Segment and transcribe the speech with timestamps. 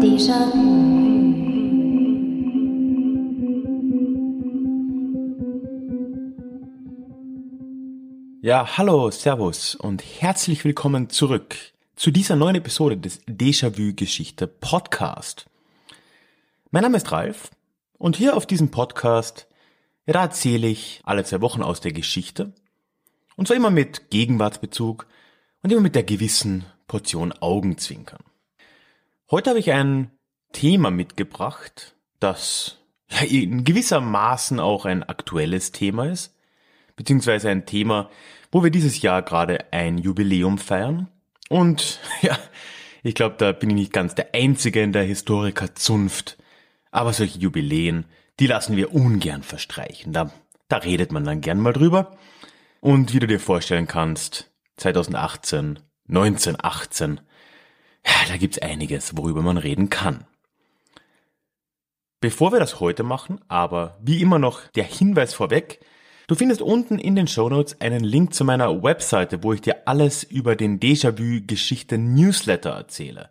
[0.00, 0.75] 地上。
[8.46, 11.56] Ja, hallo, Servus und herzlich willkommen zurück
[11.96, 15.46] zu dieser neuen Episode des Déjà-vu Geschichte Podcast.
[16.70, 17.50] Mein Name ist Ralf
[17.98, 19.48] und hier auf diesem Podcast,
[20.06, 22.52] ja, erzähle ich alle zwei Wochen aus der Geschichte
[23.34, 25.08] und zwar immer mit Gegenwartsbezug
[25.64, 28.22] und immer mit der gewissen Portion Augenzwinkern.
[29.28, 30.12] Heute habe ich ein
[30.52, 32.78] Thema mitgebracht, das
[33.28, 36.32] in gewissermaßen auch ein aktuelles Thema ist
[36.96, 38.10] beziehungsweise ein Thema,
[38.50, 41.08] wo wir dieses Jahr gerade ein Jubiläum feiern.
[41.48, 42.38] Und ja,
[43.02, 46.38] ich glaube, da bin ich nicht ganz der Einzige in der Historikerzunft.
[46.90, 48.06] Aber solche Jubiläen,
[48.40, 50.12] die lassen wir ungern verstreichen.
[50.12, 50.30] Da,
[50.68, 52.16] da redet man dann gern mal drüber.
[52.80, 57.20] Und wie du dir vorstellen kannst, 2018, 1918,
[58.06, 60.26] ja, da gibt's einiges, worüber man reden kann.
[62.20, 65.80] Bevor wir das heute machen, aber wie immer noch der Hinweis vorweg,
[66.28, 69.86] Du findest unten in den Show Notes einen Link zu meiner Webseite, wo ich dir
[69.86, 73.30] alles über den Déjà-vu-Geschichte-Newsletter erzähle.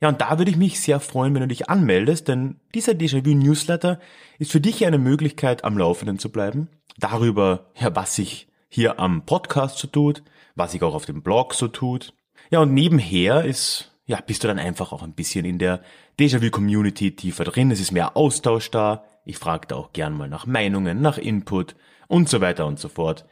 [0.00, 4.00] Ja, und da würde ich mich sehr freuen, wenn du dich anmeldest, denn dieser Déjà-vu-Newsletter
[4.38, 9.26] ist für dich eine Möglichkeit, am Laufenden zu bleiben, darüber, ja, was sich hier am
[9.26, 10.22] Podcast so tut,
[10.54, 12.14] was sich auch auf dem Blog so tut.
[12.50, 15.82] Ja, und nebenher ist, ja, bist du dann einfach auch ein bisschen in der
[16.18, 20.46] Déjà-vu-Community tiefer drin, es ist mehr Austausch da, ich frage da auch gern mal nach
[20.46, 21.76] Meinungen, nach Input,
[22.08, 23.26] und so weiter und so fort.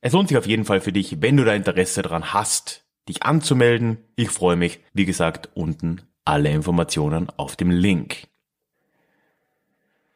[0.00, 3.22] Es lohnt sich auf jeden Fall für dich, wenn du da Interesse daran hast, dich
[3.22, 3.98] anzumelden.
[4.16, 8.28] Ich freue mich, wie gesagt, unten alle Informationen auf dem Link.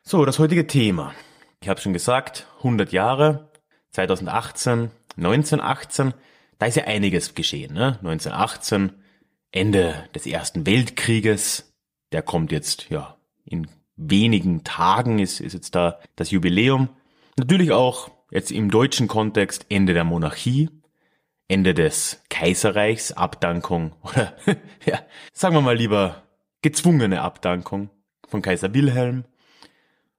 [0.03, 1.15] So, das heutige Thema.
[1.63, 3.51] Ich habe schon gesagt, 100 Jahre,
[3.91, 6.15] 2018, 1918,
[6.59, 7.75] da ist ja einiges geschehen.
[7.75, 7.99] Ne?
[8.03, 8.93] 1918,
[9.53, 11.73] Ende des Ersten Weltkrieges,
[12.13, 16.89] der kommt jetzt, ja, in wenigen Tagen ist, ist jetzt da das Jubiläum.
[17.41, 20.69] Natürlich auch jetzt im deutschen Kontext Ende der Monarchie,
[21.49, 24.35] Ende des Kaiserreichs, Abdankung oder
[24.85, 24.99] ja,
[25.33, 26.23] sagen wir mal lieber
[26.61, 27.89] gezwungene Abdankung
[28.29, 29.25] von Kaiser Wilhelm.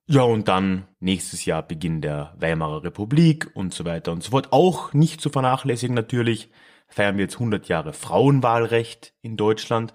[0.07, 4.51] Ja, und dann nächstes Jahr Beginn der Weimarer Republik und so weiter und so fort.
[4.51, 6.49] Auch nicht zu vernachlässigen natürlich,
[6.87, 9.93] feiern wir jetzt 100 Jahre Frauenwahlrecht in Deutschland.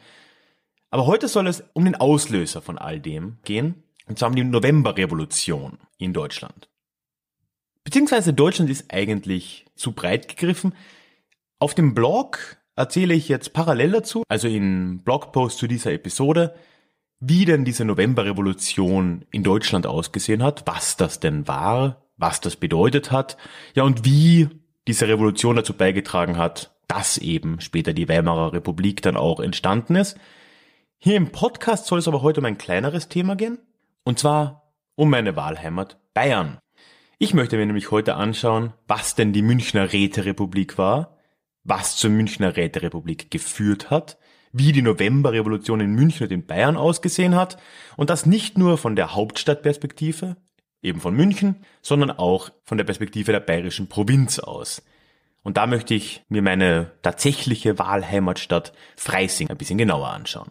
[0.90, 4.44] Aber heute soll es um den Auslöser von all dem gehen, und zwar um die
[4.44, 6.68] Novemberrevolution in Deutschland.
[7.86, 10.74] Beziehungsweise Deutschland ist eigentlich zu breit gegriffen.
[11.60, 16.56] Auf dem Blog erzähle ich jetzt parallel dazu, also in Blogpost zu dieser Episode,
[17.20, 23.12] wie denn diese Novemberrevolution in Deutschland ausgesehen hat, was das denn war, was das bedeutet
[23.12, 23.36] hat,
[23.76, 24.48] ja und wie
[24.88, 30.18] diese Revolution dazu beigetragen hat, dass eben später die Weimarer Republik dann auch entstanden ist.
[30.98, 33.58] Hier im Podcast soll es aber heute um ein kleineres Thema gehen,
[34.02, 36.58] und zwar um meine Wahlheimat Bayern.
[37.18, 41.16] Ich möchte mir nämlich heute anschauen, was denn die Münchner Räterepublik war,
[41.64, 44.18] was zur Münchner Räterepublik geführt hat,
[44.52, 47.56] wie die Novemberrevolution in München und in Bayern ausgesehen hat
[47.96, 50.36] und das nicht nur von der Hauptstadtperspektive,
[50.82, 54.82] eben von München, sondern auch von der Perspektive der bayerischen Provinz aus.
[55.42, 60.50] Und da möchte ich mir meine tatsächliche Wahlheimatstadt Freising ein bisschen genauer anschauen.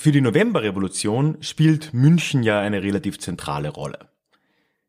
[0.00, 4.08] Für die Novemberrevolution spielt München ja eine relativ zentrale Rolle.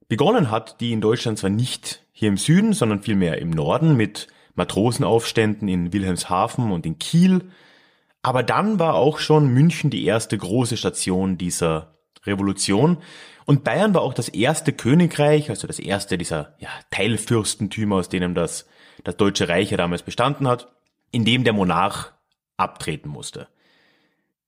[0.07, 4.27] Begonnen hat die in Deutschland zwar nicht hier im Süden, sondern vielmehr im Norden mit
[4.55, 7.51] Matrosenaufständen in Wilhelmshaven und in Kiel,
[8.21, 12.99] aber dann war auch schon München die erste große Station dieser Revolution
[13.43, 18.33] und Bayern war auch das erste Königreich, also das erste dieser ja, Teilfürstentümer, aus denen
[18.33, 18.65] das,
[19.03, 20.71] das Deutsche Reich ja damals bestanden hat,
[21.11, 22.13] in dem der Monarch
[22.55, 23.49] abtreten musste.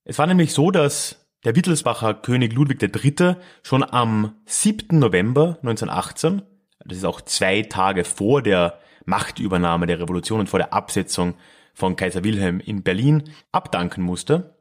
[0.04, 3.36] Es war nämlich so, dass der Wittelsbacher König Ludwig III.
[3.62, 4.98] schon am 7.
[4.98, 6.42] November 1918,
[6.84, 11.34] das ist auch zwei Tage vor der Machtübernahme der Revolution und vor der Absetzung
[11.72, 14.54] von Kaiser Wilhelm in Berlin, abdanken musste.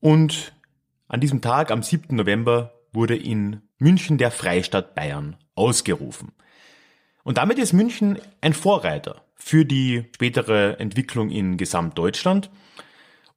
[0.00, 0.52] Und
[1.08, 2.14] an diesem Tag, am 7.
[2.14, 6.32] November, wurde in München der Freistaat Bayern ausgerufen.
[7.24, 12.50] Und damit ist München ein Vorreiter für die spätere Entwicklung in Gesamtdeutschland.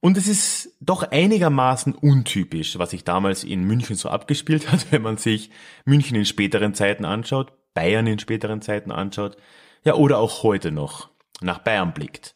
[0.05, 5.01] Und es ist doch einigermaßen untypisch, was sich damals in München so abgespielt hat, wenn
[5.01, 5.49] man sich
[5.83, 9.35] München in späteren Zeiten anschaut, Bayern in späteren Zeiten anschaut,
[9.83, 11.09] ja, oder auch heute noch
[11.41, 12.35] nach Bayern blickt.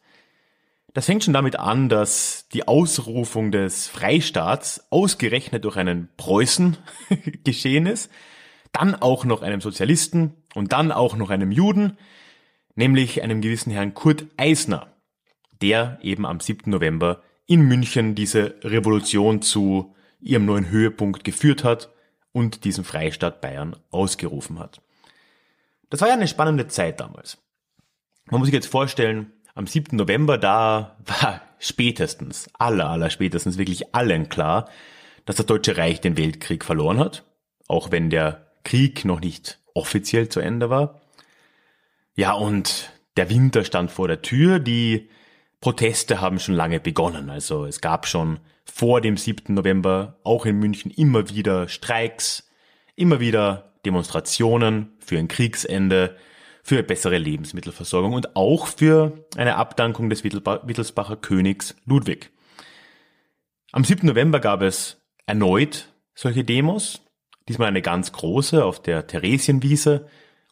[0.95, 6.75] Das fängt schon damit an, dass die Ausrufung des Freistaats ausgerechnet durch einen Preußen
[7.43, 8.09] geschehen ist,
[8.71, 11.99] dann auch noch einem Sozialisten und dann auch noch einem Juden,
[12.73, 14.87] nämlich einem gewissen Herrn Kurt Eisner,
[15.61, 16.71] der eben am 7.
[16.71, 21.89] November in München diese Revolution zu ihrem neuen Höhepunkt geführt hat
[22.31, 24.83] und diesen Freistaat Bayern ausgerufen hat.
[25.89, 27.39] Das war ja eine spannende Zeit damals.
[28.29, 29.97] Man muss sich jetzt vorstellen, am 7.
[29.97, 34.69] November, da war spätestens, aller, aller spätestens wirklich allen klar,
[35.25, 37.25] dass das Deutsche Reich den Weltkrieg verloren hat,
[37.67, 41.01] auch wenn der Krieg noch nicht offiziell zu Ende war.
[42.15, 45.09] Ja, und der Winter stand vor der Tür, die
[45.61, 47.29] Proteste haben schon lange begonnen.
[47.29, 49.53] Also es gab schon vor dem 7.
[49.53, 52.49] November auch in München immer wieder Streiks,
[52.95, 56.15] immer wieder Demonstrationen für ein Kriegsende,
[56.63, 62.31] für bessere Lebensmittelversorgung und auch für eine Abdankung des Wittelsbacher Königs Ludwig.
[63.71, 64.05] Am 7.
[64.05, 67.01] November gab es erneut solche Demos,
[67.47, 70.07] diesmal eine ganz große auf der Theresienwiese,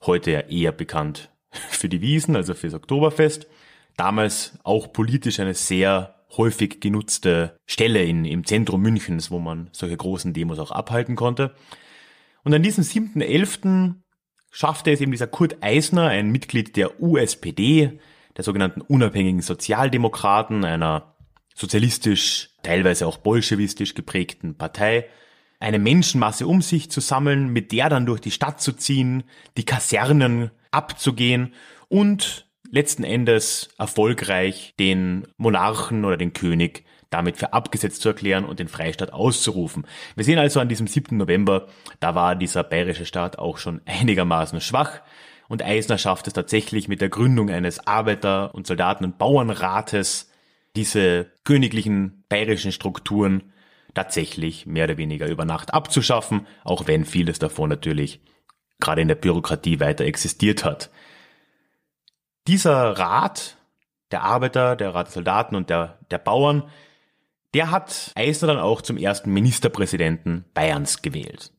[0.06, 3.48] heute ja eher bekannt für die Wiesen, also fürs Oktoberfest.
[3.98, 9.98] Damals auch politisch eine sehr häufig genutzte Stelle in, im Zentrum Münchens, wo man solche
[9.98, 11.56] großen Demos auch abhalten konnte.
[12.44, 13.96] Und an diesem 7.11.
[14.52, 18.00] schaffte es eben dieser Kurt Eisner, ein Mitglied der USPD,
[18.38, 21.16] der sogenannten unabhängigen Sozialdemokraten, einer
[21.56, 25.08] sozialistisch, teilweise auch bolschewistisch geprägten Partei,
[25.60, 29.24] eine Menschenmasse um sich zu sammeln, mit der dann durch die Stadt zu ziehen,
[29.58, 31.56] die Kasernen abzugehen
[31.90, 38.60] und letzten Endes erfolgreich den Monarchen oder den König damit für abgesetzt zu erklären und
[38.60, 39.88] den Freistaat auszurufen.
[40.16, 41.16] Wir sehen also an diesem 7.
[41.16, 41.68] November,
[42.00, 45.02] da war dieser bayerische Staat auch schon einigermaßen schwach
[45.48, 50.30] und Eisner schafft es tatsächlich mit der Gründung eines Arbeiter- und Soldaten- und Bauernrates,
[50.76, 53.54] diese königlichen bayerischen Strukturen
[53.94, 58.20] tatsächlich mehr oder weniger über Nacht abzuschaffen, auch wenn vieles davon natürlich
[58.80, 60.92] gerade in der Bürokratie weiter existiert hat.
[62.48, 63.58] Dieser Rat
[64.12, 66.64] der Arbeiter, der Rat der Soldaten und der, der Bauern,
[67.54, 71.52] der hat Eisner dann auch zum ersten Ministerpräsidenten Bayerns gewählt.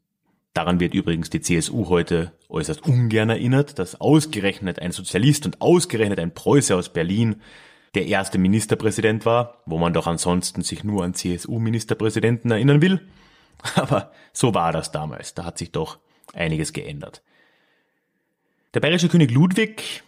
[0.54, 6.18] Daran wird übrigens die CSU heute äußerst ungern erinnert, dass ausgerechnet ein Sozialist und ausgerechnet
[6.18, 7.42] ein Preuße aus Berlin
[7.94, 13.06] der erste Ministerpräsident war, wo man doch ansonsten sich nur an CSU-Ministerpräsidenten erinnern will.
[13.74, 15.34] Aber so war das damals.
[15.34, 15.98] Da hat sich doch
[16.32, 17.22] einiges geändert.
[18.74, 20.02] Der bayerische König Ludwig,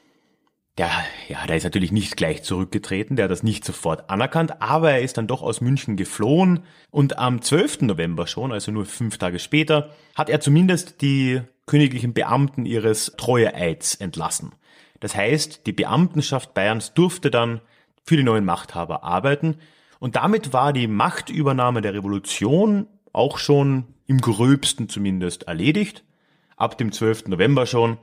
[0.80, 4.92] der, ja, der ist natürlich nicht gleich zurückgetreten, der hat das nicht sofort anerkannt, aber
[4.92, 7.82] er ist dann doch aus München geflohen und am 12.
[7.82, 13.94] November schon, also nur fünf Tage später, hat er zumindest die königlichen Beamten ihres Treueeids
[13.96, 14.54] entlassen.
[15.00, 17.60] Das heißt, die Beamtenschaft Bayerns durfte dann
[18.04, 19.56] für die neuen Machthaber arbeiten
[19.98, 26.04] und damit war die Machtübernahme der Revolution auch schon im gröbsten zumindest erledigt
[26.60, 27.28] Ab dem 12.
[27.28, 27.96] November schon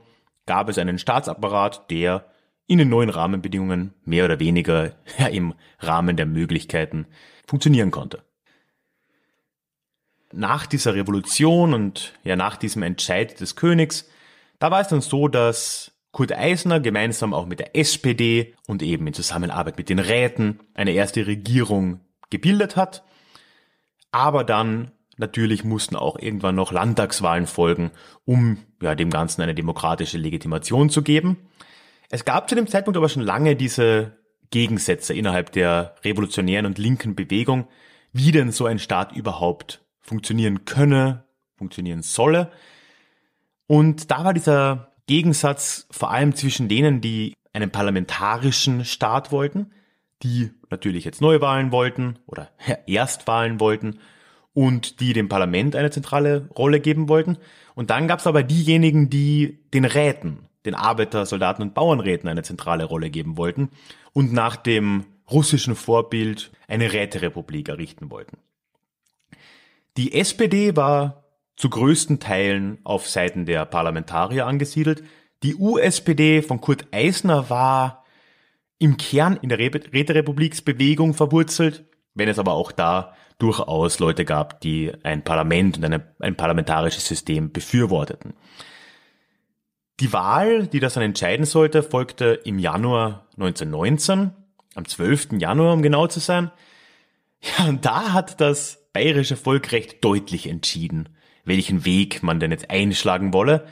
[0.44, 2.24] gab es einen Staatsapparat, der
[2.68, 7.06] in den neuen Rahmenbedingungen mehr oder weniger ja, im Rahmen der Möglichkeiten
[7.46, 8.22] funktionieren konnte.
[10.32, 14.08] Nach dieser Revolution und ja nach diesem Entscheid des Königs,
[14.60, 19.06] da war es dann so, dass Kurt Eisner gemeinsam auch mit der SPD und eben
[19.06, 23.02] in Zusammenarbeit mit den Räten eine erste Regierung gebildet hat,
[24.12, 27.90] aber dann Natürlich mussten auch irgendwann noch Landtagswahlen folgen,
[28.24, 31.36] um ja, dem Ganzen eine demokratische Legitimation zu geben.
[32.10, 34.16] Es gab zu dem Zeitpunkt aber schon lange diese
[34.50, 37.68] Gegensätze innerhalb der revolutionären und linken Bewegung,
[38.12, 41.24] wie denn so ein Staat überhaupt funktionieren könne,
[41.56, 42.50] funktionieren solle.
[43.66, 49.72] Und da war dieser Gegensatz vor allem zwischen denen, die einen parlamentarischen Staat wollten,
[50.22, 52.50] die natürlich jetzt Neuwahlen wollten oder
[52.86, 53.98] Erstwahlen wollten
[54.54, 57.36] und die dem Parlament eine zentrale Rolle geben wollten.
[57.74, 62.42] Und dann gab es aber diejenigen, die den Räten, den Arbeiter-, Soldaten- und Bauernräten eine
[62.42, 63.70] zentrale Rolle geben wollten
[64.12, 68.38] und nach dem russischen Vorbild eine Räterepublik errichten wollten.
[69.96, 71.24] Die SPD war
[71.56, 75.02] zu größten Teilen auf Seiten der Parlamentarier angesiedelt,
[75.44, 78.04] Die USPD von Kurt Eisner war
[78.78, 81.84] im Kern in der Räterepubliksbewegung verwurzelt,
[82.14, 87.06] wenn es aber auch da durchaus Leute gab, die ein Parlament und eine, ein parlamentarisches
[87.06, 88.34] System befürworteten.
[90.00, 94.30] Die Wahl, die das dann entscheiden sollte, folgte im Januar 1919,
[94.74, 95.30] am 12.
[95.38, 96.52] Januar, um genau zu sein.
[97.40, 101.08] Ja, und da hat das bayerische Volk recht deutlich entschieden,
[101.44, 103.66] welchen Weg man denn jetzt einschlagen wolle,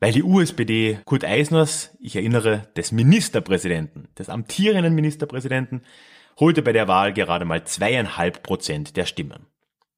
[0.00, 5.82] weil die USPD Kurt Eisners, ich erinnere, des Ministerpräsidenten, des amtierenden Ministerpräsidenten,
[6.38, 9.46] holte bei der Wahl gerade mal zweieinhalb Prozent der Stimmen.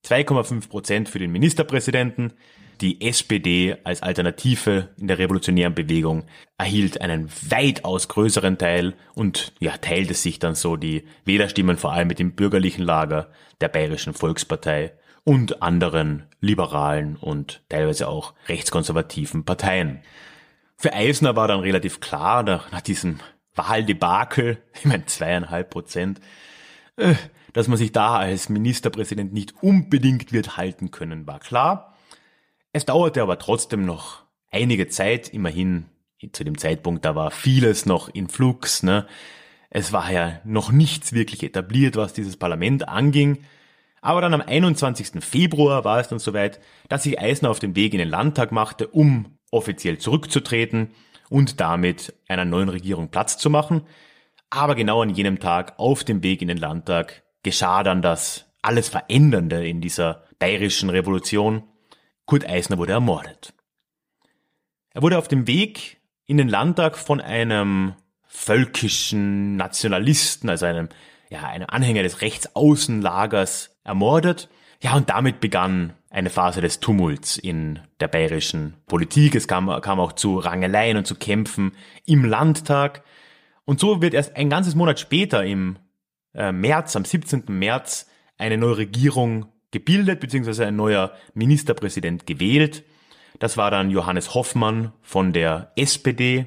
[0.05, 2.33] 2,5 Prozent für den Ministerpräsidenten,
[2.81, 6.25] die SPD als Alternative in der revolutionären Bewegung
[6.57, 12.09] erhielt einen weitaus größeren Teil und ja, teilte sich dann so die Wählerstimmen vor allem
[12.09, 14.93] mit dem bürgerlichen Lager der Bayerischen Volkspartei
[15.25, 20.01] und anderen liberalen und teilweise auch rechtskonservativen Parteien.
[20.77, 23.21] Für Eisner war dann relativ klar, nach, nach diesem
[23.55, 26.21] Wahldebakel, ich meine zweieinhalb Prozent,
[26.97, 27.15] äh,
[27.53, 31.90] dass man sich da als Ministerpräsident nicht unbedingt wird halten können, war klar.
[32.73, 35.87] Es dauerte aber trotzdem noch einige Zeit, immerhin
[36.33, 38.83] zu dem Zeitpunkt, da war vieles noch in Flux.
[38.83, 39.07] Ne?
[39.71, 43.39] Es war ja noch nichts wirklich etabliert, was dieses Parlament anging.
[44.03, 45.23] Aber dann am 21.
[45.23, 48.89] Februar war es dann soweit, dass sich Eisner auf den Weg in den Landtag machte,
[48.89, 50.91] um offiziell zurückzutreten
[51.29, 53.83] und damit einer neuen Regierung Platz zu machen.
[54.49, 58.89] Aber genau an jenem Tag auf dem Weg in den Landtag geschah dann das alles
[58.89, 61.63] Verändernde in dieser bayerischen Revolution.
[62.31, 63.55] Kurt Eisner wurde ermordet.
[64.95, 67.95] Er wurde auf dem Weg in den Landtag von einem
[68.29, 70.91] völkischen Nationalisten, also einem,
[71.29, 74.49] ja, einem Anhänger des Rechtsaußenlagers ermordet.
[74.81, 79.35] Ja, und damit begann eine Phase des Tumults in der bayerischen Politik.
[79.35, 81.73] Es kam, kam auch zu Rangeleien und zu Kämpfen
[82.07, 83.03] im Landtag.
[83.65, 85.81] Und so wird erst ein ganzes Monat später, im
[86.35, 87.47] äh, März, am 17.
[87.49, 88.07] März,
[88.39, 92.85] eine neue Regierung gebildet, beziehungsweise ein neuer Ministerpräsident gewählt.
[93.39, 96.47] Das war dann Johannes Hoffmann von der SPD.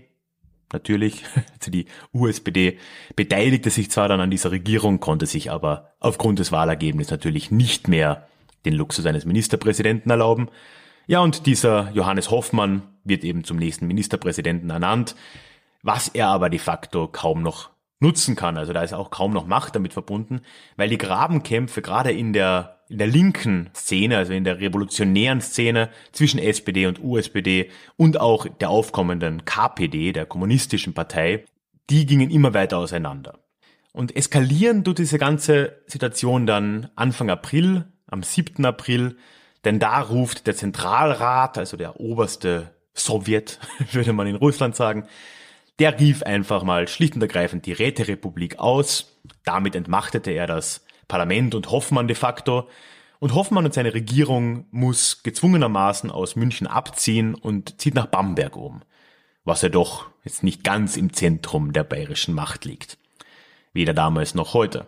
[0.72, 1.24] Natürlich,
[1.60, 2.78] also die USPD
[3.16, 7.88] beteiligte sich zwar dann an dieser Regierung, konnte sich aber aufgrund des Wahlergebnisses natürlich nicht
[7.88, 8.28] mehr
[8.66, 10.50] den Luxus eines Ministerpräsidenten erlauben.
[11.08, 15.16] Ja, und dieser Johannes Hoffmann wird eben zum nächsten Ministerpräsidenten ernannt,
[15.82, 17.73] was er aber de facto kaum noch
[18.04, 18.58] nutzen kann.
[18.58, 20.42] Also da ist auch kaum noch Macht damit verbunden,
[20.76, 25.90] weil die Grabenkämpfe gerade in der in der linken Szene, also in der revolutionären Szene
[26.12, 31.46] zwischen SPD und USPD und auch der aufkommenden KPD, der kommunistischen Partei,
[31.90, 33.40] die gingen immer weiter auseinander.
[33.94, 38.64] Und eskalieren tut diese ganze Situation dann Anfang April, am 7.
[38.66, 39.18] April,
[39.66, 43.60] denn da ruft der Zentralrat, also der oberste Sowjet,
[43.92, 45.08] würde man in Russland sagen,
[45.80, 49.20] der rief einfach mal schlicht und ergreifend die Räterepublik aus.
[49.44, 52.68] Damit entmachtete er das Parlament und Hoffmann de facto.
[53.20, 58.82] Und Hoffmann und seine Regierung muss gezwungenermaßen aus München abziehen und zieht nach Bamberg um,
[59.46, 62.98] was ja doch jetzt nicht ganz im Zentrum der bayerischen Macht liegt.
[63.72, 64.88] Weder damals noch heute.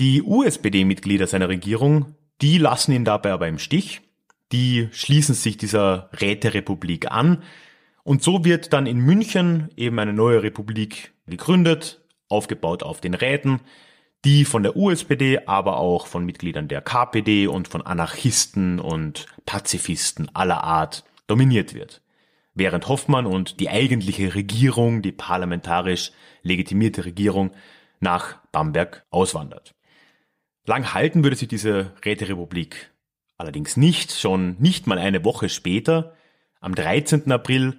[0.00, 4.02] Die USPD-Mitglieder seiner Regierung die lassen ihn dabei aber im Stich.
[4.52, 7.42] Die schließen sich dieser Räterepublik an.
[8.04, 13.60] Und so wird dann in München eben eine neue Republik gegründet, aufgebaut auf den Räten,
[14.24, 20.34] die von der USPD, aber auch von Mitgliedern der KPD und von Anarchisten und Pazifisten
[20.34, 22.00] aller Art dominiert wird.
[22.54, 26.12] Während Hoffmann und die eigentliche Regierung, die parlamentarisch
[26.42, 27.50] legitimierte Regierung,
[28.00, 29.74] nach Bamberg auswandert.
[30.68, 32.92] Lang halten würde sich diese Räterepublik
[33.38, 34.12] allerdings nicht.
[34.12, 36.14] Schon nicht mal eine Woche später,
[36.60, 37.32] am 13.
[37.32, 37.78] April,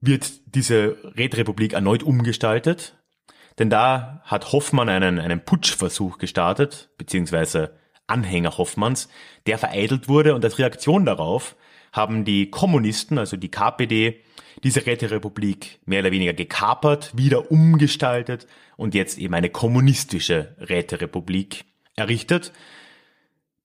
[0.00, 2.96] wird diese Räterepublik erneut umgestaltet.
[3.58, 9.10] Denn da hat Hoffmann einen, einen Putschversuch gestartet, beziehungsweise Anhänger Hoffmanns,
[9.44, 11.56] der vereitelt wurde und als Reaktion darauf
[11.92, 14.18] haben die Kommunisten, also die KPD,
[14.64, 18.46] diese Räterepublik mehr oder weniger gekapert, wieder umgestaltet
[18.78, 21.66] und jetzt eben eine kommunistische Räterepublik
[21.96, 22.52] errichtet.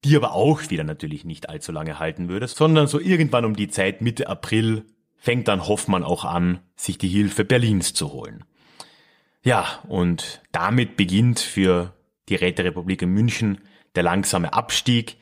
[0.03, 3.70] die aber auch wieder natürlich nicht allzu lange halten würde, sondern so irgendwann um die
[3.70, 4.86] Zeit Mitte April
[5.17, 8.44] fängt dann Hoffmann auch an, sich die Hilfe Berlins zu holen.
[9.44, 11.94] Ja, und damit beginnt für
[12.29, 13.62] die Räterepublik in München
[13.96, 15.17] der langsame Abstieg.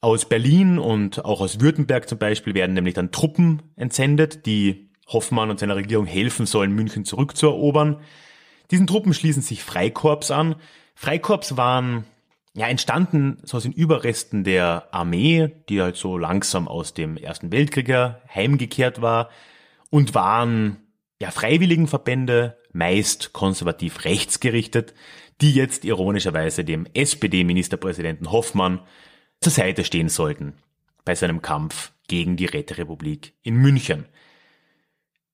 [0.00, 5.50] Aus Berlin und auch aus Württemberg zum Beispiel werden nämlich dann Truppen entsendet, die Hoffmann
[5.50, 8.00] und seiner Regierung helfen sollen, München zurückzuerobern.
[8.70, 10.54] Diesen Truppen schließen sich Freikorps an.
[11.00, 12.04] Freikorps waren
[12.52, 17.50] ja entstanden so aus den Überresten der Armee, die halt so langsam aus dem Ersten
[17.50, 17.88] Weltkrieg
[18.34, 19.30] heimgekehrt war
[19.88, 20.76] und waren
[21.18, 24.92] ja Freiwilligenverbände, meist konservativ rechtsgerichtet,
[25.40, 28.80] die jetzt ironischerweise dem SPD-Ministerpräsidenten Hoffmann
[29.40, 30.52] zur Seite stehen sollten
[31.06, 34.04] bei seinem Kampf gegen die Räterepublik in München.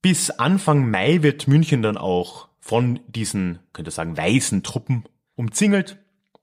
[0.01, 5.03] Bis Anfang Mai wird München dann auch von diesen, könnte sagen, weißen Truppen
[5.37, 5.99] umzingelt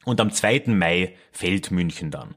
[0.06, 0.64] und am 2.
[0.68, 2.36] Mai fällt München dann.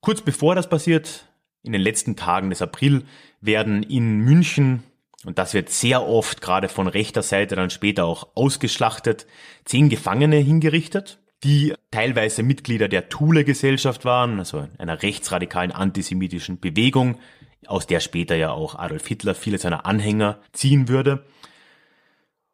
[0.00, 1.28] Kurz bevor das passiert,
[1.62, 3.04] in den letzten Tagen des April,
[3.40, 4.82] werden in München,
[5.24, 9.26] und das wird sehr oft gerade von rechter Seite dann später auch ausgeschlachtet,
[9.64, 17.18] zehn Gefangene hingerichtet, die teilweise Mitglieder der Thule-Gesellschaft waren, also einer rechtsradikalen antisemitischen Bewegung,
[17.66, 21.24] aus der später ja auch Adolf Hitler viele seiner Anhänger ziehen würde.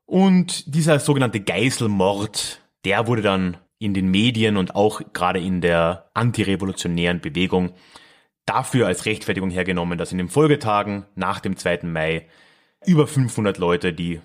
[0.07, 6.11] Und dieser sogenannte Geiselmord, der wurde dann in den Medien und auch gerade in der
[6.15, 7.73] antirevolutionären Bewegung
[8.47, 11.81] dafür als Rechtfertigung hergenommen, dass in den Folgetagen nach dem 2.
[11.85, 12.27] Mai
[12.85, 14.21] über 500 Leute, die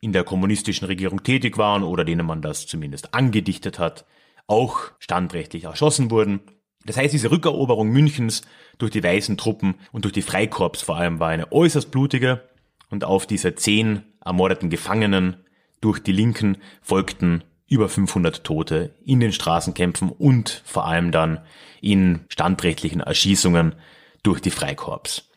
[0.00, 4.04] in der kommunistischen Regierung tätig waren oder denen man das zumindest angedichtet hat,
[4.46, 6.40] auch standrechtlich erschossen wurden.
[6.84, 8.42] Das heißt, diese Rückeroberung Münchens
[8.78, 12.48] durch die weißen Truppen und durch die Freikorps vor allem war eine äußerst blutige
[12.90, 15.36] und auf diese zehn ermordeten Gefangenen
[15.80, 21.40] durch die Linken folgten über 500 Tote in den Straßenkämpfen und vor allem dann
[21.80, 23.74] in standrechtlichen Erschießungen
[24.22, 25.30] durch die Freikorps.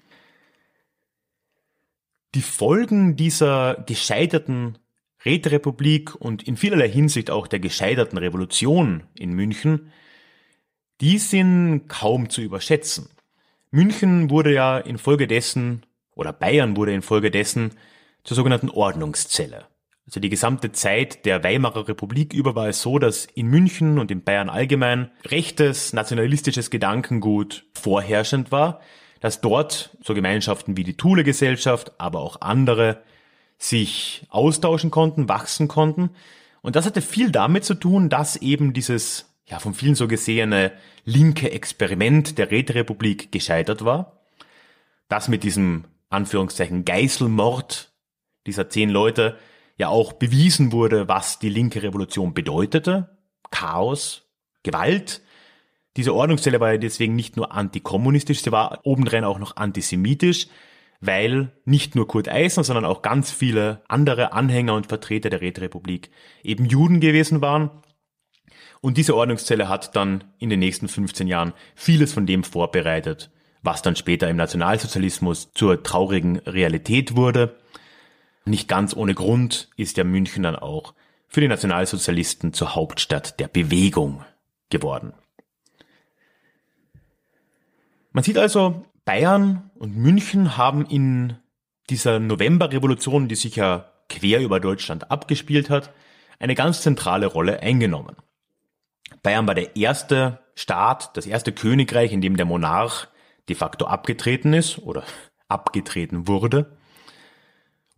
[2.33, 4.77] Die Folgen dieser gescheiterten
[5.25, 9.91] Räterepublik und in vielerlei Hinsicht auch der gescheiterten Revolution in München,
[11.01, 13.09] die sind kaum zu überschätzen.
[13.71, 17.71] München wurde ja infolgedessen, oder Bayern wurde infolgedessen
[18.23, 19.65] zur sogenannten Ordnungszelle.
[20.11, 24.11] Also die gesamte Zeit der Weimarer Republik über war es so, dass in München und
[24.11, 28.81] in Bayern allgemein rechtes, nationalistisches Gedankengut vorherrschend war,
[29.21, 33.01] dass dort so Gemeinschaften wie die Thule-Gesellschaft, aber auch andere
[33.57, 36.09] sich austauschen konnten, wachsen konnten.
[36.61, 40.73] Und das hatte viel damit zu tun, dass eben dieses, ja, von vielen so gesehene
[41.05, 44.19] linke Experiment der Räterepublik gescheitert war.
[45.07, 47.93] Das mit diesem, Anführungszeichen, Geiselmord
[48.45, 49.37] dieser zehn Leute
[49.81, 53.17] ja auch bewiesen wurde, was die linke Revolution bedeutete.
[53.49, 54.29] Chaos,
[54.63, 55.21] Gewalt.
[55.97, 60.47] Diese Ordnungszelle war ja deswegen nicht nur antikommunistisch, sie war obendrein auch noch antisemitisch,
[61.01, 66.11] weil nicht nur Kurt Eisner, sondern auch ganz viele andere Anhänger und Vertreter der Räterepublik
[66.43, 67.71] eben Juden gewesen waren.
[68.81, 73.31] Und diese Ordnungszelle hat dann in den nächsten 15 Jahren vieles von dem vorbereitet,
[73.63, 77.60] was dann später im Nationalsozialismus zur traurigen Realität wurde.
[78.45, 80.93] Nicht ganz ohne Grund ist ja München dann auch
[81.27, 84.25] für die Nationalsozialisten zur Hauptstadt der Bewegung
[84.69, 85.13] geworden.
[88.11, 91.37] Man sieht also, Bayern und München haben in
[91.89, 95.93] dieser Novemberrevolution, die sich ja quer über Deutschland abgespielt hat,
[96.39, 98.17] eine ganz zentrale Rolle eingenommen.
[99.23, 103.07] Bayern war der erste Staat, das erste Königreich, in dem der Monarch
[103.47, 105.03] de facto abgetreten ist oder
[105.47, 106.77] abgetreten wurde.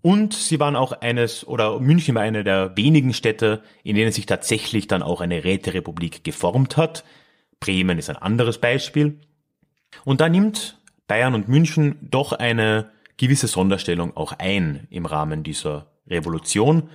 [0.03, 4.25] Und sie waren auch eines, oder München war eine der wenigen Städte, in denen sich
[4.25, 7.05] tatsächlich dann auch eine Räterepublik geformt hat.
[7.61, 9.21] Bremen ist ein anderes Beispiel.
[10.03, 15.87] Und da nimmt Bayern und München doch eine gewisse Sonderstellung auch ein im Rahmen dieser
[16.05, 16.89] Revolution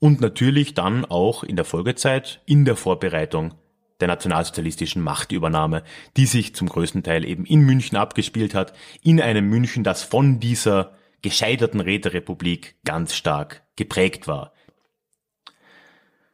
[0.00, 3.54] und natürlich dann auch in der Folgezeit in der Vorbereitung
[4.00, 5.84] der nationalsozialistischen Machtübernahme,
[6.16, 8.72] die sich zum größten Teil eben in München abgespielt hat,
[9.04, 14.52] in einem München, das von dieser gescheiterten Räterepublik ganz stark geprägt war.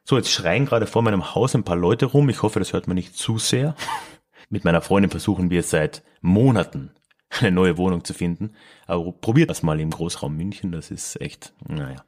[0.04, 2.28] So, jetzt schreien gerade vor meinem Haus ein paar Leute rum.
[2.28, 3.74] Ich hoffe, das hört man nicht zu sehr.
[4.48, 6.92] Mit meiner Freundin versuchen wir seit Monaten
[7.40, 8.54] eine neue Wohnung zu finden.
[8.86, 10.70] Aber probiert das mal im Großraum München.
[10.70, 12.04] Das ist echt, naja.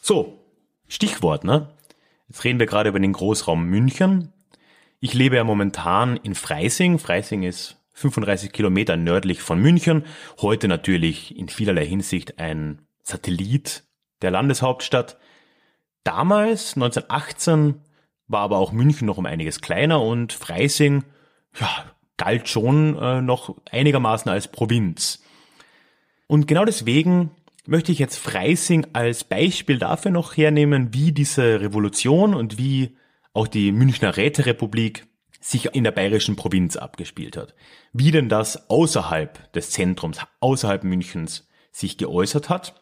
[0.00, 0.38] So,
[0.86, 1.68] Stichwort, ne?
[2.28, 4.32] Jetzt reden wir gerade über den Großraum München.
[5.00, 6.98] Ich lebe ja momentan in Freising.
[6.98, 10.04] Freising ist 35 Kilometer nördlich von München.
[10.42, 13.84] Heute natürlich in vielerlei Hinsicht ein Satellit
[14.20, 15.16] der Landeshauptstadt.
[16.04, 17.80] Damals, 1918,
[18.28, 21.04] war aber auch München noch um einiges kleiner und Freising,
[21.58, 21.68] ja,
[22.18, 25.22] galt schon äh, noch einigermaßen als Provinz.
[26.26, 27.30] Und genau deswegen
[27.66, 32.94] möchte ich jetzt Freising als Beispiel dafür noch hernehmen, wie diese Revolution und wie
[33.32, 35.06] auch die Münchner Räterepublik
[35.46, 37.54] sich in der bayerischen Provinz abgespielt hat.
[37.92, 42.80] Wie denn das außerhalb des Zentrums, außerhalb Münchens sich geäußert hat.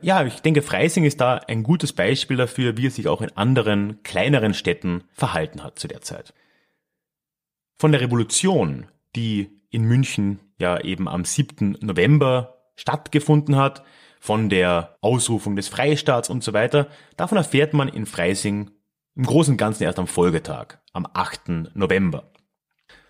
[0.00, 3.36] Ja, ich denke, Freising ist da ein gutes Beispiel dafür, wie es sich auch in
[3.36, 6.34] anderen kleineren Städten verhalten hat zu der Zeit.
[7.78, 11.78] Von der Revolution, die in München ja eben am 7.
[11.80, 13.82] November stattgefunden hat,
[14.20, 18.70] von der Ausrufung des Freistaats und so weiter, davon erfährt man in Freising
[19.14, 21.74] im Großen und Ganzen erst am Folgetag, am 8.
[21.74, 22.30] November.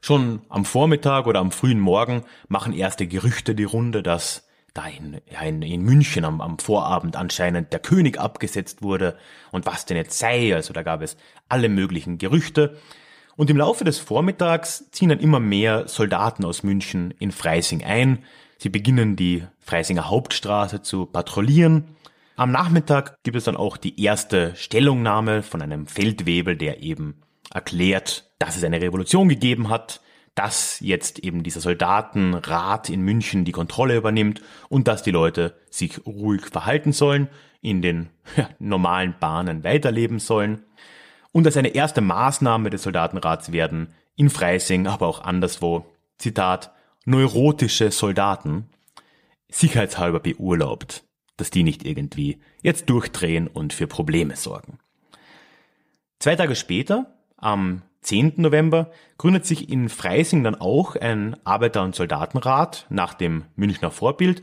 [0.00, 5.20] Schon am Vormittag oder am frühen Morgen machen erste Gerüchte die Runde, dass da in,
[5.44, 9.16] in, in München am, am Vorabend anscheinend der König abgesetzt wurde
[9.52, 10.54] und was denn jetzt sei.
[10.54, 11.16] Also da gab es
[11.48, 12.78] alle möglichen Gerüchte.
[13.36, 18.24] Und im Laufe des Vormittags ziehen dann immer mehr Soldaten aus München in Freising ein.
[18.58, 21.96] Sie beginnen die Freisinger Hauptstraße zu patrouillieren.
[22.42, 27.22] Am Nachmittag gibt es dann auch die erste Stellungnahme von einem Feldwebel, der eben
[27.54, 30.00] erklärt, dass es eine Revolution gegeben hat,
[30.34, 36.04] dass jetzt eben dieser Soldatenrat in München die Kontrolle übernimmt und dass die Leute sich
[36.04, 37.28] ruhig verhalten sollen,
[37.60, 40.64] in den ja, normalen Bahnen weiterleben sollen.
[41.30, 45.86] Und als eine erste Maßnahme des Soldatenrats werden in Freising, aber auch anderswo,
[46.18, 46.72] Zitat,
[47.04, 48.68] neurotische Soldaten
[49.48, 51.04] sicherheitshalber beurlaubt,
[51.36, 54.78] dass die nicht irgendwie jetzt durchdrehen und für Probleme sorgen.
[56.18, 58.34] Zwei Tage später, am 10.
[58.36, 64.42] November gründet sich in Freising dann auch ein Arbeiter- und Soldatenrat nach dem Münchner Vorbild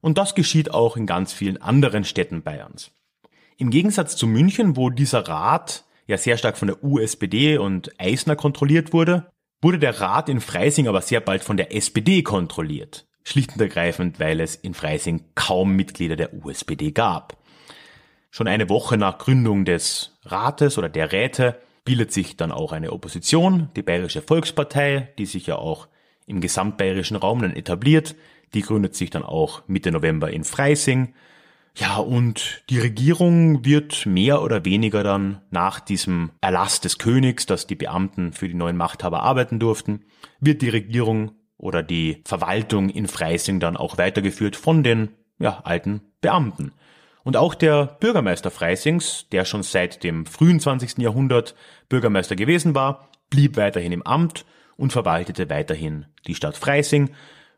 [0.00, 2.92] und das geschieht auch in ganz vielen anderen Städten Bayerns.
[3.58, 8.36] Im Gegensatz zu München, wo dieser Rat ja sehr stark von der USPD und Eisner
[8.36, 13.06] kontrolliert wurde, wurde der Rat in Freising aber sehr bald von der SPD kontrolliert.
[13.24, 17.36] Schlicht und ergreifend, weil es in Freising kaum Mitglieder der USPD gab.
[18.30, 22.92] Schon eine Woche nach Gründung des Rates oder der Räte bildet sich dann auch eine
[22.92, 25.88] Opposition, die Bayerische Volkspartei, die sich ja auch
[26.26, 28.14] im gesamtbayerischen Raum dann etabliert.
[28.54, 31.14] Die gründet sich dann auch Mitte November in Freising.
[31.76, 37.66] Ja, und die Regierung wird mehr oder weniger dann nach diesem Erlass des Königs, dass
[37.66, 40.04] die Beamten für die neuen Machthaber arbeiten durften,
[40.40, 46.00] wird die Regierung oder die Verwaltung in Freising dann auch weitergeführt von den ja, alten
[46.20, 46.72] Beamten.
[47.22, 50.98] Und auch der Bürgermeister Freisings, der schon seit dem frühen 20.
[50.98, 51.54] Jahrhundert
[51.90, 54.46] Bürgermeister gewesen war, blieb weiterhin im Amt
[54.76, 57.10] und verwaltete weiterhin die Stadt Freising.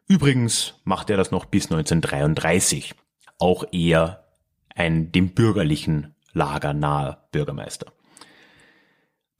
[0.08, 2.94] Übrigens machte er das noch bis 1933.
[3.38, 4.24] Auch eher
[4.74, 7.92] ein dem bürgerlichen Lager naher Bürgermeister.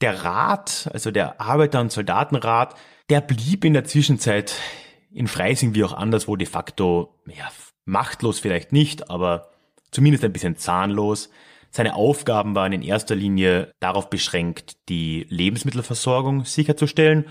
[0.01, 2.77] Der Rat, also der Arbeiter- und Soldatenrat,
[3.12, 4.55] der blieb in der Zwischenzeit
[5.12, 7.53] in Freising wie auch anderswo de facto, ja,
[7.85, 9.51] machtlos vielleicht nicht, aber
[9.90, 11.29] zumindest ein bisschen zahnlos.
[11.70, 17.27] Seine Aufgaben waren in erster Linie darauf beschränkt, die Lebensmittelversorgung sicherzustellen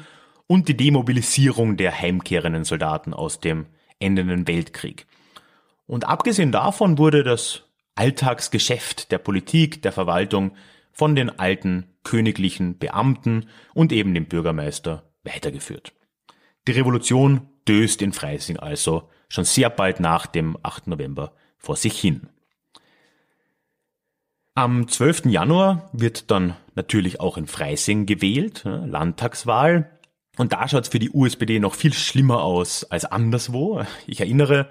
[0.46, 3.66] und die Demobilisierung der heimkehrenden Soldaten aus dem
[3.98, 5.08] endenden Weltkrieg.
[5.88, 7.64] Und abgesehen davon wurde das
[7.96, 10.52] Alltagsgeschäft der Politik, der Verwaltung
[10.92, 15.94] von den alten königlichen Beamten und eben dem Bürgermeister weitergeführt.
[16.68, 20.88] Die Revolution döst in Freising also schon sehr bald nach dem 8.
[20.88, 22.30] November vor sich hin.
[24.54, 25.28] Am 12.
[25.28, 29.90] Januar wird dann natürlich auch in Freising gewählt, Landtagswahl.
[30.38, 33.86] Und da schaut es für die USPD noch viel schlimmer aus als anderswo.
[34.08, 34.70] Ich erinnere,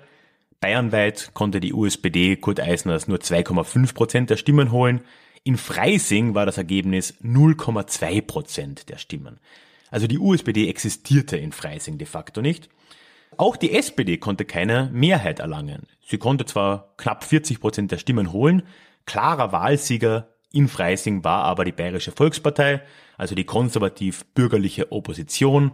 [0.61, 5.01] bayernweit konnte die USPD Kurt Eisners nur 2,5 Prozent der Stimmen holen.
[5.45, 9.41] In Freising war das Ergebnis 0,2 Prozent der Stimmen.
[9.91, 12.69] Also die USPD existierte in Freising de facto nicht.
[13.37, 15.87] Auch die SPD konnte keine Mehrheit erlangen.
[16.07, 18.63] Sie konnte zwar knapp 40 Prozent der Stimmen holen,
[19.07, 22.83] Klarer Wahlsieger in Freising war aber die Bayerische Volkspartei,
[23.17, 25.73] also die konservativ-bürgerliche Opposition,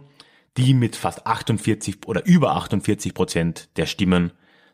[0.57, 4.31] die mit fast 48 oder über 48 Prozent der Stimmen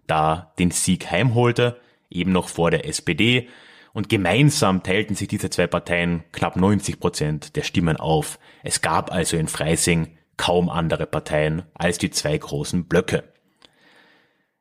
[0.08, 1.80] da den Sieg heimholte,
[2.10, 3.48] eben noch vor der SPD.
[3.94, 8.40] Und gemeinsam teilten sich diese zwei Parteien knapp 90 Prozent der Stimmen auf.
[8.64, 13.24] Es gab also in Freising kaum andere Parteien als die zwei großen Blöcke.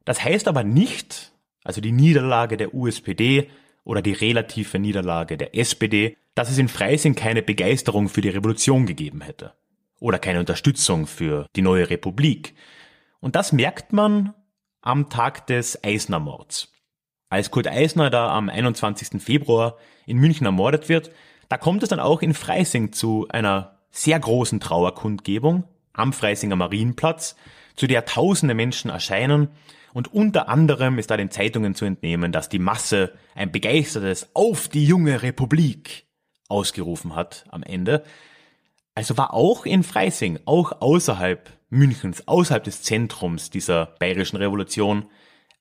[0.05, 1.33] Das heißt aber nicht,
[1.65, 3.49] also die Niederlage der USPD
[3.85, 8.87] oder die relative Niederlage der SPD, dass es in Freising keine Begeisterung für die Revolution
[8.87, 9.55] gegeben hätte
[10.01, 12.55] oder keine Unterstützung für die neue Republik.
[13.21, 14.35] Und das merkt man
[14.81, 16.72] am Tag des Eisner-Mords.
[17.33, 19.23] Als Kurt Eisner da am 21.
[19.23, 21.13] Februar in München ermordet wird,
[21.49, 25.65] Da kommt es dann auch in Freising zu einer sehr großen Trauerkundgebung
[25.95, 27.37] am Freisinger Marienplatz,
[27.75, 29.49] zu der tausende Menschen erscheinen
[29.95, 34.69] und unter anderem ist da den Zeitungen zu entnehmen, dass die Masse ein begeistertes Auf
[34.69, 36.05] die junge Republik
[36.49, 38.05] ausgerufen hat am Ende.
[38.95, 45.07] Also war auch in Freising, auch außerhalb Münchens, außerhalb des Zentrums dieser bayerischen Revolution,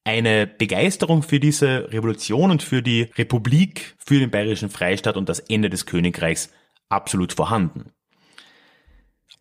[0.03, 5.39] eine Begeisterung für diese Revolution und für die Republik, für den bayerischen Freistaat und das
[5.39, 6.49] Ende des Königreichs
[6.89, 7.91] absolut vorhanden.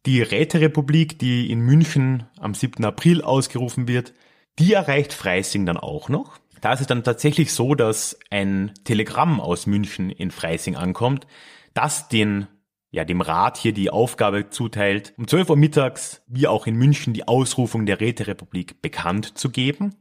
[0.07, 2.85] Die Räterepublik, die in München am 7.
[2.85, 4.14] April ausgerufen wird,
[4.59, 6.38] die erreicht Freising dann auch noch.
[6.61, 11.27] Da ist es dann tatsächlich so, dass ein Telegramm aus München in Freising ankommt,
[11.75, 12.46] das den
[12.90, 17.14] ja, dem Rat hier die Aufgabe zuteilt, um 12 Uhr mittags, wie auch in München,
[17.14, 19.94] die Ausrufung der Räterepublik bekannt zu geben.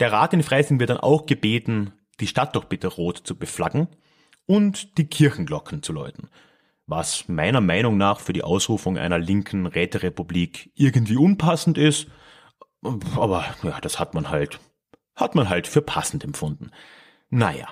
[0.00, 3.88] Der Rat in Freising wird dann auch gebeten, die Stadt doch bitte rot zu beflaggen
[4.46, 6.28] und die Kirchenglocken zu läuten.
[6.86, 12.08] Was meiner Meinung nach für die Ausrufung einer linken Räterepublik irgendwie unpassend ist,
[12.82, 14.58] aber ja, das hat man halt,
[15.14, 16.70] hat man halt für passend empfunden.
[17.30, 17.68] Naja.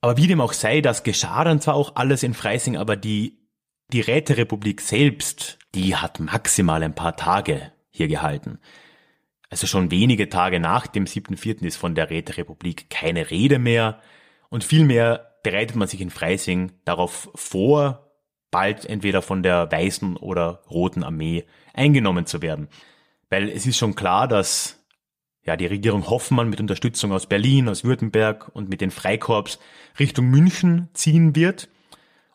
[0.00, 3.38] Aber wie dem auch sei, das geschah dann zwar auch alles in Freising, aber die,
[3.92, 8.58] die Räterepublik selbst, die hat maximal ein paar Tage hier gehalten.
[9.48, 11.62] Also schon wenige Tage nach dem 7.4.
[11.64, 14.00] ist von der Räterepublik keine Rede mehr
[14.48, 18.10] und vielmehr bereitet man sich in Freising darauf vor,
[18.50, 22.68] bald entweder von der Weißen oder Roten Armee eingenommen zu werden.
[23.30, 24.84] Weil es ist schon klar, dass
[25.44, 29.60] ja, die Regierung Hoffmann mit Unterstützung aus Berlin, aus Württemberg und mit den Freikorps
[29.98, 31.68] Richtung München ziehen wird.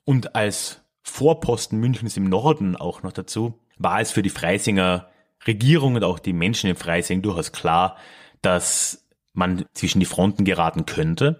[0.06, 5.10] Und als Vorposten Münchens im Norden auch noch dazu, war es für die Freisinger
[5.48, 7.98] Regierung und auch die Menschen in Freising durchaus klar,
[8.42, 11.40] dass man zwischen die Fronten geraten könnte.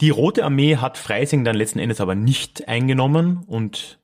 [0.00, 3.98] Die Rote Armee hat Freising dann letzten Endes aber nicht eingenommen und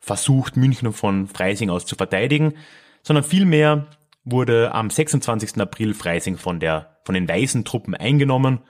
[0.00, 2.54] versucht, München von Freising aus zu verteidigen,
[3.02, 3.86] sondern vielmehr
[4.24, 5.60] wurde am 26.
[5.60, 8.60] April Freising von, der, von den weißen Truppen eingenommen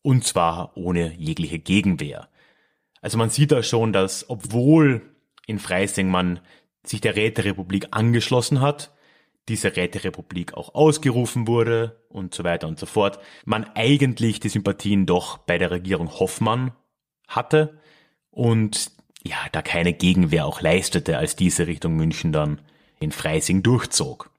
[0.00, 2.28] und zwar ohne jegliche Gegenwehr.
[3.02, 5.02] Also man sieht da schon, dass obwohl
[5.46, 6.40] in Freising man
[6.84, 8.92] sich der Räterepublik angeschlossen hat,
[9.48, 15.06] diese Räterepublik auch ausgerufen wurde und so weiter und so fort, man eigentlich die Sympathien
[15.06, 16.72] doch bei der Regierung Hoffmann
[17.26, 17.78] hatte
[18.30, 18.90] und
[19.24, 22.60] ja, da keine Gegenwehr auch leistete, als diese Richtung München dann
[22.98, 24.30] in Freising durchzog.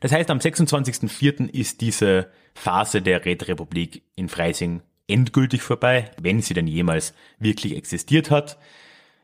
[0.00, 1.48] Das heißt, am 26.04.
[1.48, 8.30] ist diese Phase der Räterepublik in Freising endgültig vorbei, wenn sie denn jemals wirklich existiert
[8.30, 8.58] hat.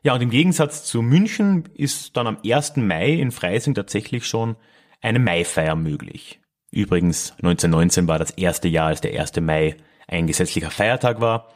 [0.01, 2.77] Ja, und im Gegensatz zu München ist dann am 1.
[2.77, 4.55] Mai in Freising tatsächlich schon
[5.01, 6.39] eine Maifeier möglich.
[6.71, 9.41] Übrigens, 1919 war das erste Jahr, als der 1.
[9.41, 9.75] Mai
[10.07, 11.53] ein gesetzlicher Feiertag war.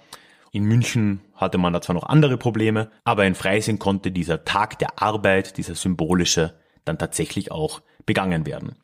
[0.51, 4.77] In München hatte man da zwar noch andere Probleme, aber in Freising konnte dieser Tag
[4.79, 8.75] der Arbeit, dieser symbolische, dann tatsächlich auch begangen werden.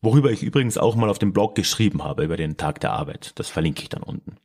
[0.00, 3.38] Worüber ich übrigens auch mal auf dem Blog geschrieben habe, über den Tag der Arbeit.
[3.38, 4.36] Das verlinke ich dann unten.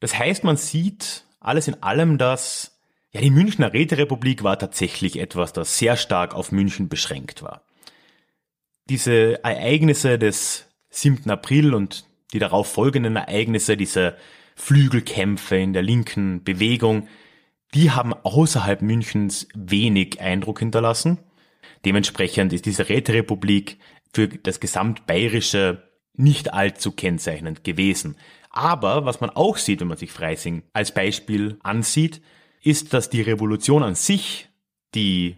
[0.00, 2.73] Das heißt, man sieht alles in allem, dass
[3.14, 7.64] ja, die Münchner Räterepublik war tatsächlich etwas, das sehr stark auf München beschränkt war.
[8.88, 11.30] Diese Ereignisse des 7.
[11.30, 14.16] April und die darauf folgenden Ereignisse, diese
[14.56, 17.08] Flügelkämpfe in der linken Bewegung,
[17.72, 21.18] die haben außerhalb Münchens wenig Eindruck hinterlassen.
[21.84, 23.78] Dementsprechend ist diese Räterepublik
[24.12, 28.16] für das Gesamtbayerische nicht allzu kennzeichnend gewesen.
[28.50, 32.20] Aber was man auch sieht, wenn man sich Freising als Beispiel ansieht,
[32.64, 34.48] ist, dass die Revolution an sich,
[34.94, 35.36] die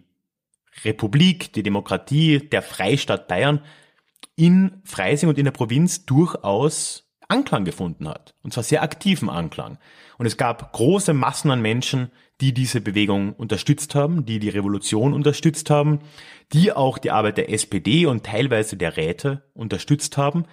[0.84, 3.62] Republik, die Demokratie, der Freistaat Bayern
[4.36, 8.34] in Freising und in der Provinz durchaus Anklang gefunden hat.
[8.42, 9.78] Und zwar sehr aktiven Anklang.
[10.18, 12.10] Und es gab große Massen an Menschen,
[12.40, 16.00] die diese Bewegung unterstützt haben, die die Revolution unterstützt haben,
[16.52, 20.44] die auch die Arbeit der SPD und teilweise der Räte unterstützt haben.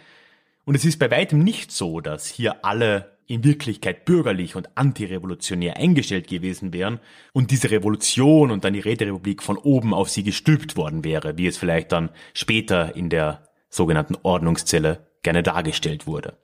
[0.66, 5.78] Und es ist bei weitem nicht so, dass hier alle in Wirklichkeit bürgerlich und antirevolutionär
[5.78, 7.00] eingestellt gewesen wären
[7.32, 11.48] und diese Revolution und dann die Räterepublik von oben auf sie gestülpt worden wäre, wie
[11.48, 16.38] es vielleicht dann später in der sogenannten Ordnungszelle gerne dargestellt wurde.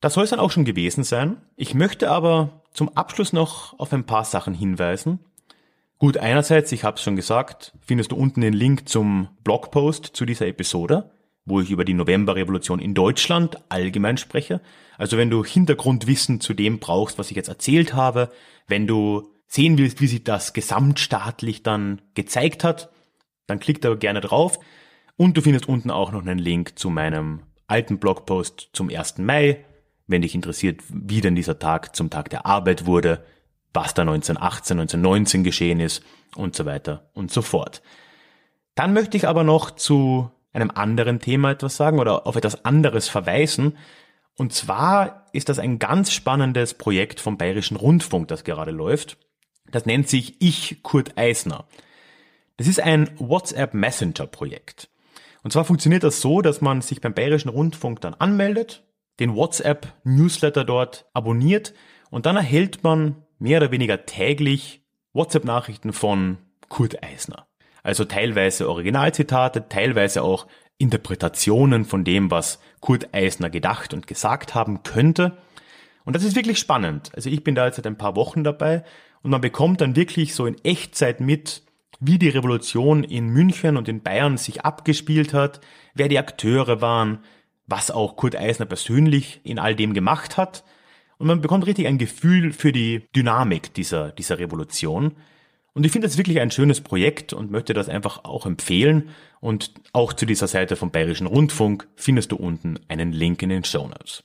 [0.00, 1.38] Das soll es dann auch schon gewesen sein.
[1.56, 5.20] Ich möchte aber zum Abschluss noch auf ein paar Sachen hinweisen.
[5.98, 10.26] Gut, einerseits, ich habe es schon gesagt, findest du unten den Link zum Blogpost zu
[10.26, 11.13] dieser Episode
[11.44, 14.60] wo ich über die Novemberrevolution in Deutschland allgemein spreche.
[14.96, 18.30] Also wenn du Hintergrundwissen zu dem brauchst, was ich jetzt erzählt habe,
[18.66, 22.90] wenn du sehen willst, wie sich das gesamtstaatlich dann gezeigt hat,
[23.46, 24.58] dann klick da gerne drauf.
[25.16, 29.18] Und du findest unten auch noch einen Link zu meinem alten Blogpost zum 1.
[29.18, 29.64] Mai,
[30.06, 33.24] wenn dich interessiert, wie denn dieser Tag zum Tag der Arbeit wurde,
[33.72, 36.02] was da 1918, 1919 geschehen ist
[36.36, 37.82] und so weiter und so fort.
[38.74, 43.08] Dann möchte ich aber noch zu einem anderen Thema etwas sagen oder auf etwas anderes
[43.08, 43.76] verweisen.
[44.36, 49.18] Und zwar ist das ein ganz spannendes Projekt vom Bayerischen Rundfunk, das gerade läuft.
[49.70, 51.66] Das nennt sich Ich Kurt Eisner.
[52.56, 54.88] Das ist ein WhatsApp Messenger Projekt.
[55.42, 58.84] Und zwar funktioniert das so, dass man sich beim Bayerischen Rundfunk dann anmeldet,
[59.20, 61.74] den WhatsApp Newsletter dort abonniert
[62.10, 66.38] und dann erhält man mehr oder weniger täglich WhatsApp Nachrichten von
[66.68, 67.46] Kurt Eisner.
[67.84, 74.82] Also teilweise Originalzitate, teilweise auch Interpretationen von dem, was Kurt Eisner gedacht und gesagt haben
[74.82, 75.36] könnte.
[76.04, 77.12] Und das ist wirklich spannend.
[77.14, 78.84] Also ich bin da jetzt seit ein paar Wochen dabei
[79.22, 81.62] und man bekommt dann wirklich so in Echtzeit mit,
[82.00, 85.60] wie die Revolution in München und in Bayern sich abgespielt hat,
[85.94, 87.18] wer die Akteure waren,
[87.66, 90.64] was auch Kurt Eisner persönlich in all dem gemacht hat.
[91.18, 95.12] Und man bekommt richtig ein Gefühl für die Dynamik dieser, dieser Revolution.
[95.74, 99.10] Und ich finde das wirklich ein schönes Projekt und möchte das einfach auch empfehlen.
[99.40, 103.64] Und auch zu dieser Seite vom Bayerischen Rundfunk findest du unten einen Link in den
[103.64, 104.22] Show Notes.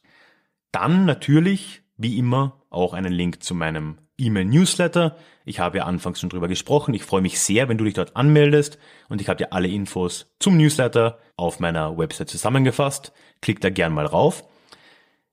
[0.71, 5.17] Dann natürlich, wie immer, auch einen Link zu meinem E-Mail-Newsletter.
[5.43, 6.93] Ich habe ja anfangs schon drüber gesprochen.
[6.93, 10.27] Ich freue mich sehr, wenn du dich dort anmeldest und ich habe dir alle Infos
[10.39, 13.11] zum Newsletter auf meiner Website zusammengefasst.
[13.41, 14.43] Klick da gern mal rauf.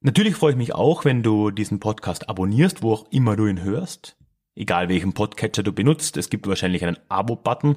[0.00, 3.62] Natürlich freue ich mich auch, wenn du diesen Podcast abonnierst, wo auch immer du ihn
[3.62, 4.16] hörst.
[4.54, 7.76] Egal welchen Podcatcher du benutzt, es gibt wahrscheinlich einen Abo-Button.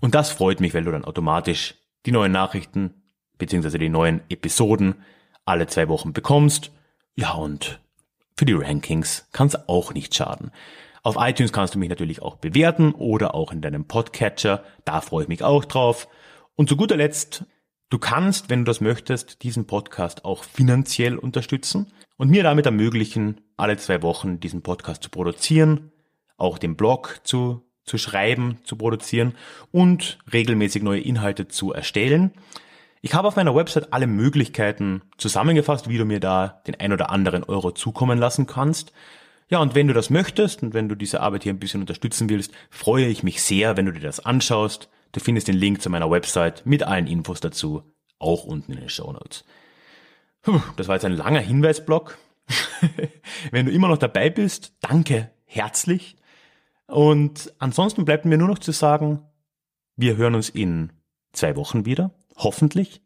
[0.00, 1.74] Und das freut mich, weil du dann automatisch
[2.06, 2.94] die neuen Nachrichten
[3.38, 4.96] beziehungsweise die neuen Episoden
[5.44, 6.70] alle zwei Wochen bekommst.
[7.14, 7.80] Ja, und
[8.36, 10.52] für die Rankings kann es auch nicht schaden.
[11.02, 14.62] Auf iTunes kannst du mich natürlich auch bewerten oder auch in deinem Podcatcher.
[14.84, 16.08] Da freue ich mich auch drauf.
[16.56, 17.44] Und zu guter Letzt,
[17.88, 23.40] du kannst, wenn du das möchtest, diesen Podcast auch finanziell unterstützen und mir damit ermöglichen,
[23.56, 25.90] alle zwei Wochen diesen Podcast zu produzieren,
[26.36, 29.34] auch den Blog zu zu schreiben, zu produzieren
[29.72, 32.30] und regelmäßig neue Inhalte zu erstellen.
[33.02, 37.10] Ich habe auf meiner Website alle Möglichkeiten zusammengefasst, wie du mir da den ein oder
[37.10, 38.92] anderen Euro zukommen lassen kannst.
[39.48, 42.28] Ja, und wenn du das möchtest und wenn du diese Arbeit hier ein bisschen unterstützen
[42.28, 44.88] willst, freue ich mich sehr, wenn du dir das anschaust.
[45.10, 47.82] Du findest den Link zu meiner Website mit allen Infos dazu
[48.20, 49.44] auch unten in den Show Notes.
[50.76, 52.16] Das war jetzt ein langer Hinweisblock.
[53.50, 56.16] wenn du immer noch dabei bist, danke herzlich.
[56.90, 59.20] Und ansonsten bleibt mir nur noch zu sagen,
[59.96, 60.92] wir hören uns in
[61.32, 63.00] zwei Wochen wieder, hoffentlich.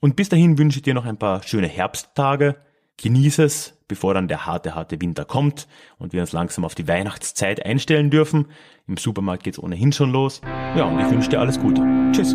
[0.00, 2.56] Und bis dahin wünsche ich dir noch ein paar schöne Herbsttage.
[2.98, 5.66] Genieße es, bevor dann der harte, harte Winter kommt
[5.98, 8.46] und wir uns langsam auf die Weihnachtszeit einstellen dürfen.
[8.86, 10.40] Im Supermarkt geht's ohnehin schon los.
[10.44, 11.82] Ja, und ich wünsche dir alles Gute.
[12.12, 12.34] Tschüss.